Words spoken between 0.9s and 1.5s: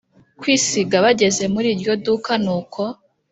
bageze